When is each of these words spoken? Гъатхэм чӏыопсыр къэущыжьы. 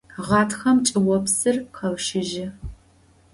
Гъатхэм 0.25 0.77
чӏыопсыр 0.87 1.55
къэущыжьы. 1.75 2.45